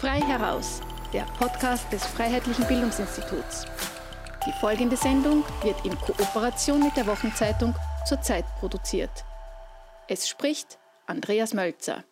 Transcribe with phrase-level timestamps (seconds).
[0.00, 0.80] Frei heraus,
[1.12, 3.66] der Podcast des Freiheitlichen Bildungsinstituts.
[4.46, 7.74] Die folgende Sendung wird in Kooperation mit der Wochenzeitung
[8.08, 9.10] zur Zeit produziert.
[10.08, 12.02] Es spricht Andreas Mölzer.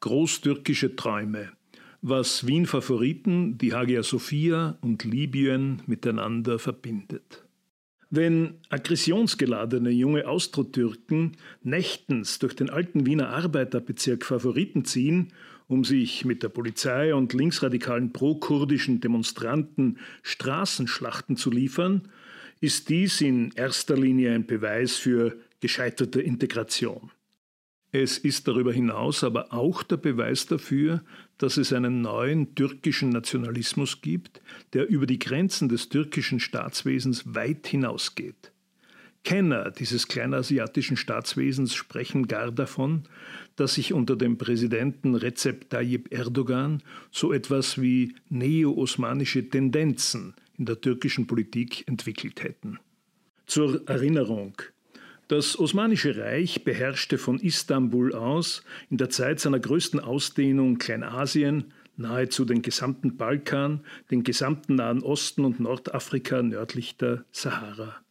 [0.00, 1.52] Großtürkische Träume.
[2.00, 7.44] Was Wien-Favoriten, die Hagia Sophia und Libyen miteinander verbindet.
[8.08, 15.32] Wenn aggressionsgeladene junge Austrotürken nächtens durch den alten Wiener Arbeiterbezirk Favoriten ziehen,
[15.68, 22.08] um sich mit der Polizei und linksradikalen pro-kurdischen Demonstranten Straßenschlachten zu liefern,
[22.60, 27.10] ist dies in erster Linie ein Beweis für gescheiterte Integration.
[27.94, 31.04] Es ist darüber hinaus aber auch der Beweis dafür,
[31.36, 34.40] dass es einen neuen türkischen Nationalismus gibt,
[34.72, 38.52] der über die Grenzen des türkischen Staatswesens weit hinausgeht.
[39.24, 43.04] Kenner dieses kleinasiatischen Staatswesens sprechen gar davon,
[43.56, 50.80] dass sich unter dem Präsidenten Recep Tayyip Erdogan so etwas wie neo-osmanische Tendenzen in der
[50.80, 52.78] türkischen Politik entwickelt hätten.
[53.46, 54.54] Zur Erinnerung,
[55.28, 62.44] das Osmanische Reich beherrschte von Istanbul aus in der Zeit seiner größten Ausdehnung Kleinasien, nahezu
[62.44, 63.80] den gesamten Balkan,
[64.10, 68.02] den gesamten Nahen Osten und Nordafrika nördlich der Sahara.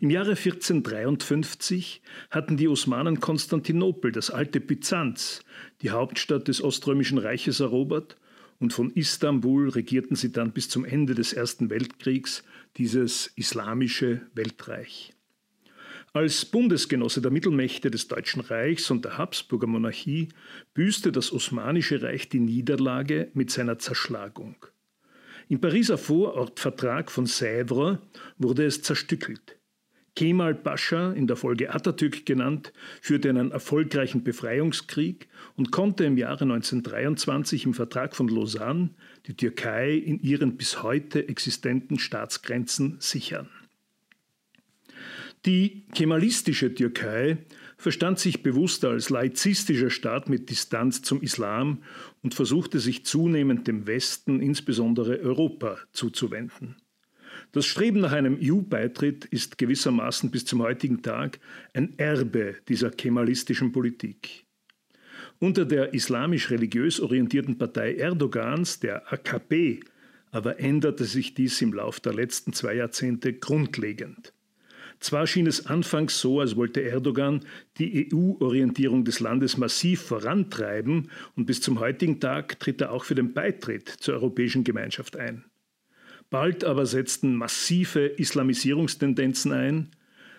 [0.00, 5.40] Im Jahre 1453 hatten die Osmanen Konstantinopel, das alte Byzanz,
[5.82, 8.16] die Hauptstadt des Oströmischen Reiches erobert
[8.58, 12.42] und von Istanbul regierten sie dann bis zum Ende des Ersten Weltkriegs
[12.76, 15.12] dieses islamische Weltreich.
[16.12, 20.28] Als Bundesgenosse der Mittelmächte des Deutschen Reichs und der Habsburger Monarchie
[20.74, 24.56] büßte das Osmanische Reich die Niederlage mit seiner Zerschlagung.
[25.48, 27.98] Im Pariser Vorortvertrag von Sèvres
[28.38, 29.57] wurde es zerstückelt.
[30.18, 36.42] Kemal Pascha, in der Folge Atatürk genannt, führte einen erfolgreichen Befreiungskrieg und konnte im Jahre
[36.42, 38.90] 1923 im Vertrag von Lausanne
[39.28, 43.48] die Türkei in ihren bis heute existenten Staatsgrenzen sichern.
[45.46, 47.38] Die kemalistische Türkei
[47.76, 51.84] verstand sich bewusst als laizistischer Staat mit Distanz zum Islam
[52.24, 56.74] und versuchte sich zunehmend dem Westen, insbesondere Europa, zuzuwenden.
[57.52, 61.40] Das Streben nach einem EU-Beitritt ist gewissermaßen bis zum heutigen Tag
[61.72, 64.44] ein Erbe dieser kemalistischen Politik.
[65.38, 69.80] Unter der islamisch-religiös orientierten Partei Erdogans, der AKP,
[70.30, 74.34] aber änderte sich dies im Lauf der letzten zwei Jahrzehnte grundlegend.
[75.00, 77.40] Zwar schien es anfangs so, als wollte Erdogan
[77.78, 83.14] die EU-Orientierung des Landes massiv vorantreiben und bis zum heutigen Tag tritt er auch für
[83.14, 85.44] den Beitritt zur Europäischen Gemeinschaft ein.
[86.30, 89.88] Bald aber setzten massive Islamisierungstendenzen ein,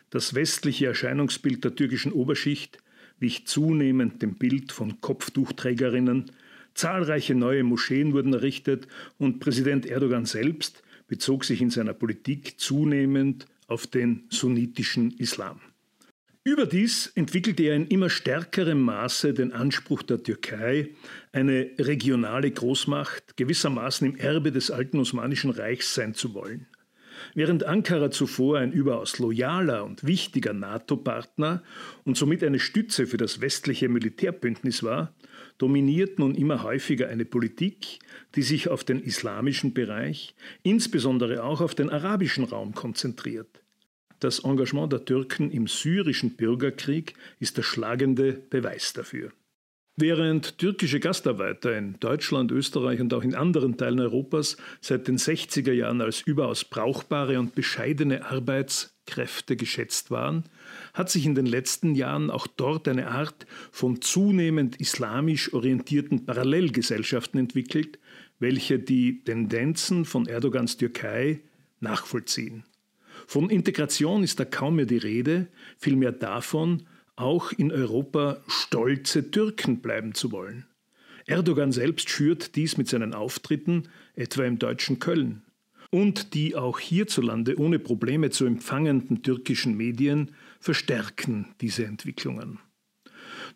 [0.10, 2.80] das westliche Erscheinungsbild der türkischen Oberschicht
[3.20, 6.32] wich zunehmend dem Bild von Kopftuchträgerinnen,
[6.74, 13.48] zahlreiche neue Moscheen wurden errichtet und Präsident Erdogan selbst bezog sich in seiner Politik zunehmend
[13.68, 15.60] auf den sunnitischen Islam.
[16.50, 20.90] Überdies entwickelte er in immer stärkerem Maße den Anspruch der Türkei,
[21.32, 26.66] eine regionale Großmacht gewissermaßen im Erbe des alten Osmanischen Reichs sein zu wollen.
[27.36, 31.62] Während Ankara zuvor ein überaus loyaler und wichtiger NATO-Partner
[32.04, 35.14] und somit eine Stütze für das westliche Militärbündnis war,
[35.60, 38.00] dominiert nun immer häufiger eine Politik,
[38.34, 40.34] die sich auf den islamischen Bereich,
[40.64, 43.62] insbesondere auch auf den arabischen Raum konzentriert.
[44.20, 49.32] Das Engagement der Türken im syrischen Bürgerkrieg ist der schlagende Beweis dafür.
[50.02, 55.74] Während türkische Gastarbeiter in Deutschland, Österreich und auch in anderen Teilen Europas seit den 60er
[55.74, 60.46] Jahren als überaus brauchbare und bescheidene Arbeitskräfte geschätzt waren,
[60.94, 67.38] hat sich in den letzten Jahren auch dort eine Art von zunehmend islamisch orientierten Parallelgesellschaften
[67.38, 68.00] entwickelt,
[68.40, 71.42] welche die Tendenzen von Erdogans Türkei
[71.82, 72.64] nachvollziehen.
[73.30, 79.82] Von Integration ist da kaum mehr die Rede, vielmehr davon, auch in Europa stolze Türken
[79.82, 80.66] bleiben zu wollen.
[81.28, 83.84] Erdogan selbst schürt dies mit seinen Auftritten,
[84.16, 85.44] etwa im deutschen Köln.
[85.92, 92.58] Und die auch hierzulande ohne Probleme zu empfangenden türkischen Medien verstärken diese Entwicklungen.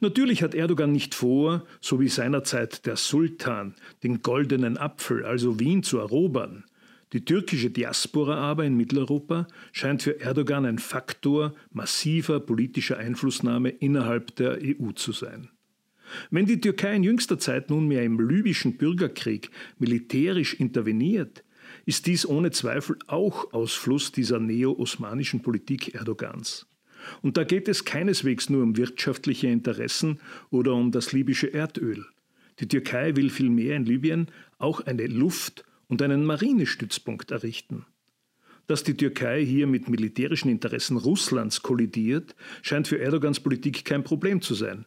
[0.01, 3.73] Natürlich hat Erdogan nicht vor, so wie seinerzeit der Sultan,
[4.03, 6.63] den goldenen Apfel, also Wien, zu erobern.
[7.13, 14.35] Die türkische Diaspora aber in Mitteleuropa scheint für Erdogan ein Faktor massiver politischer Einflussnahme innerhalb
[14.35, 15.49] der EU zu sein.
[16.31, 21.43] Wenn die Türkei in jüngster Zeit nunmehr im libyschen Bürgerkrieg militärisch interveniert,
[21.85, 26.67] ist dies ohne Zweifel auch Ausfluss dieser neo-osmanischen Politik Erdogans.
[27.21, 30.19] Und da geht es keineswegs nur um wirtschaftliche Interessen
[30.49, 32.05] oder um das libysche Erdöl.
[32.59, 34.27] Die Türkei will vielmehr in Libyen
[34.57, 37.85] auch eine Luft- und einen Marinestützpunkt errichten.
[38.67, 44.41] Dass die Türkei hier mit militärischen Interessen Russlands kollidiert, scheint für Erdogans Politik kein Problem
[44.41, 44.85] zu sein.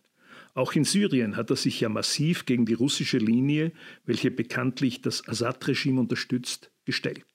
[0.55, 3.73] Auch in Syrien hat er sich ja massiv gegen die russische Linie,
[4.07, 7.27] welche bekanntlich das Assad-Regime unterstützt, gestellt.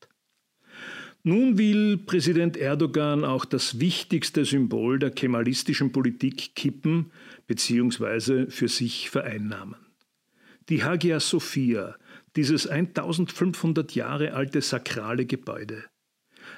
[1.23, 7.11] Nun will Präsident Erdogan auch das wichtigste Symbol der kemalistischen Politik kippen
[7.45, 8.49] bzw.
[8.49, 9.75] für sich vereinnahmen.
[10.69, 11.95] Die Hagia Sophia,
[12.35, 15.85] dieses 1500 Jahre alte sakrale Gebäude.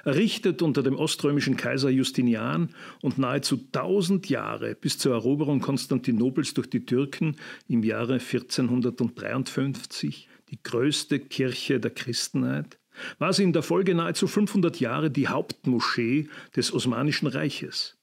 [0.04, 6.68] Errichtet unter dem oströmischen Kaiser Justinian und nahezu 1000 Jahre bis zur Eroberung Konstantinopels durch
[6.68, 7.36] die Türken
[7.68, 12.78] im Jahre 1453, die größte Kirche der Christenheit,
[13.18, 17.96] war sie in der Folge nahezu 500 Jahre die Hauptmoschee des Osmanischen Reiches.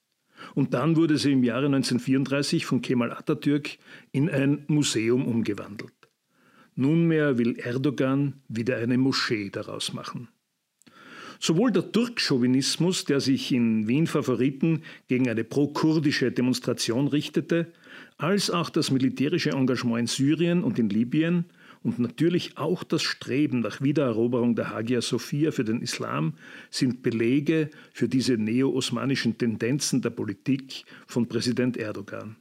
[0.56, 3.78] Und dann wurde sie im Jahre 1934 von Kemal Atatürk
[4.12, 6.01] in ein Museum umgewandelt.
[6.76, 10.30] Nunmehr will Erdogan wieder eine Moschee daraus machen.
[11.40, 17.74] Sowohl der Turkchauvinismus, der sich in Wien Favoriten gegen eine pro-kurdische Demonstration richtete,
[18.18, 21.46] als auch das militärische Engagement in Syrien und in Libyen
[21.84, 26.34] und natürlich auch das Streben nach Wiedereroberung der Hagia Sophia für den Islam
[26.70, 32.36] sind Belege für diese neo-osmanischen Tendenzen der Politik von Präsident Erdogan.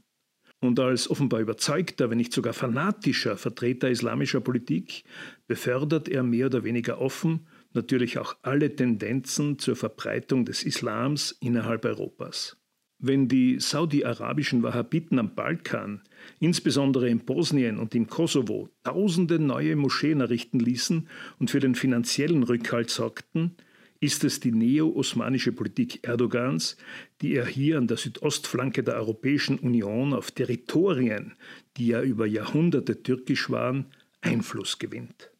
[0.60, 5.04] Und als offenbar überzeugter, wenn nicht sogar fanatischer Vertreter islamischer Politik
[5.46, 11.84] befördert er mehr oder weniger offen natürlich auch alle Tendenzen zur Verbreitung des Islams innerhalb
[11.84, 12.56] Europas.
[12.98, 16.02] Wenn die saudi-arabischen Wahhabiten am Balkan,
[16.38, 21.08] insbesondere in Bosnien und im Kosovo, tausende neue Moscheen errichten ließen
[21.38, 23.56] und für den finanziellen Rückhalt sorgten,
[24.00, 26.76] ist es die neo-osmanische Politik Erdogans,
[27.20, 31.34] die er hier an der Südostflanke der Europäischen Union auf Territorien,
[31.76, 33.86] die ja über Jahrhunderte türkisch waren,
[34.22, 35.30] Einfluss gewinnt.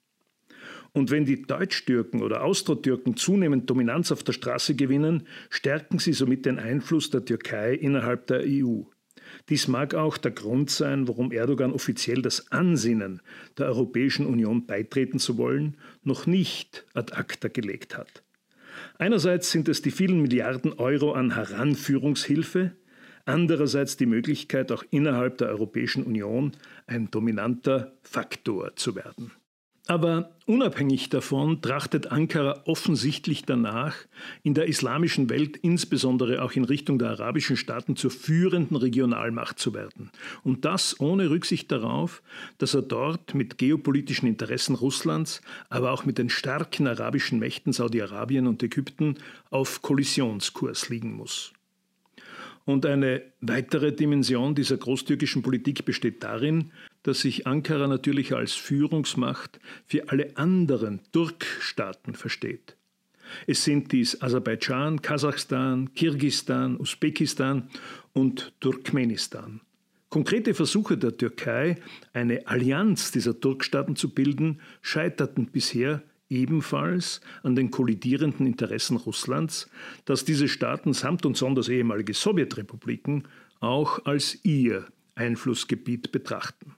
[0.93, 6.47] Und wenn die Deutsch-Türken oder Austro-Türken zunehmend Dominanz auf der Straße gewinnen, stärken sie somit
[6.47, 8.83] den Einfluss der Türkei innerhalb der EU.
[9.49, 13.23] Dies mag auch der Grund sein, warum Erdogan offiziell das Ansinnen,
[13.57, 18.25] der Europäischen Union beitreten zu wollen, noch nicht ad acta gelegt hat.
[19.01, 22.73] Einerseits sind es die vielen Milliarden Euro an Heranführungshilfe,
[23.25, 26.53] andererseits die Möglichkeit, auch innerhalb der Europäischen Union
[26.87, 29.33] ein dominanter Faktor zu werden.
[29.91, 33.97] Aber unabhängig davon trachtet Ankara offensichtlich danach,
[34.45, 39.75] in der islamischen Welt, insbesondere auch in Richtung der arabischen Staaten, zur führenden Regionalmacht zu
[39.75, 40.13] werden.
[40.45, 42.23] Und das ohne Rücksicht darauf,
[42.59, 48.47] dass er dort mit geopolitischen Interessen Russlands, aber auch mit den starken arabischen Mächten Saudi-Arabien
[48.47, 49.17] und Ägypten
[49.51, 51.53] auf Kollisionskurs liegen muss.
[52.65, 56.71] Und eine weitere Dimension dieser großtürkischen Politik besteht darin,
[57.03, 62.77] dass sich Ankara natürlich als Führungsmacht für alle anderen Turkstaaten versteht.
[63.47, 67.69] Es sind dies Aserbaidschan, Kasachstan, Kirgistan, Usbekistan
[68.13, 69.61] und Turkmenistan.
[70.09, 71.77] Konkrete Versuche der Türkei,
[72.13, 79.69] eine Allianz dieser Turkstaaten zu bilden, scheiterten bisher ebenfalls an den kollidierenden Interessen Russlands,
[80.05, 83.29] dass diese Staaten samt und sonders ehemalige Sowjetrepubliken
[83.61, 86.75] auch als ihr Einflussgebiet betrachten.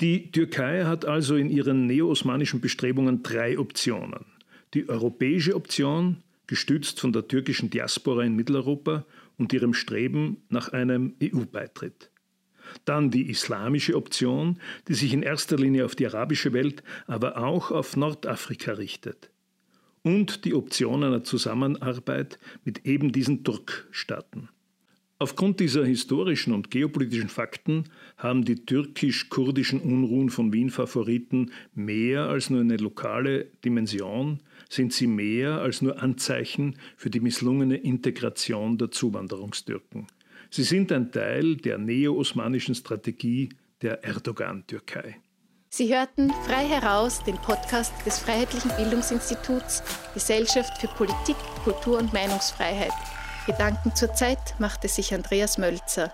[0.00, 4.26] Die Türkei hat also in ihren neo-osmanischen Bestrebungen drei Optionen.
[4.74, 9.06] Die europäische Option, gestützt von der türkischen Diaspora in Mitteleuropa
[9.38, 12.10] und ihrem Streben nach einem EU-Beitritt.
[12.84, 17.70] Dann die islamische Option, die sich in erster Linie auf die arabische Welt, aber auch
[17.70, 19.30] auf Nordafrika richtet.
[20.02, 24.50] Und die Option einer Zusammenarbeit mit eben diesen Turkstaaten.
[25.26, 32.60] Aufgrund dieser historischen und geopolitischen Fakten haben die türkisch-kurdischen Unruhen von Wien-Favoriten mehr als nur
[32.60, 40.06] eine lokale Dimension, sind sie mehr als nur Anzeichen für die misslungene Integration der Zuwanderungstürken.
[40.50, 43.48] Sie sind ein Teil der neo-osmanischen Strategie
[43.82, 45.16] der Erdogan-Türkei.
[45.70, 49.82] Sie hörten frei heraus den Podcast des Freiheitlichen Bildungsinstituts
[50.14, 52.92] Gesellschaft für Politik, Kultur und Meinungsfreiheit.
[53.46, 56.12] Gedanken zur Zeit machte sich Andreas Mölzer.